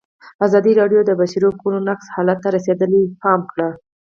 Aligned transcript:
ازادي 0.45 0.71
راډیو 0.81 1.01
د 1.03 1.07
د 1.09 1.11
بشري 1.19 1.47
حقونو 1.51 1.79
نقض 1.87 2.07
حالت 2.15 2.37
ته 2.43 2.49
رسېدلي 2.57 3.01
پام 3.23 3.39
کړی. 3.51 3.69